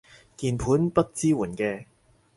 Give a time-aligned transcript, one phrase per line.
[0.03, 0.05] 鍵盤
[0.89, 1.85] 不支援嘅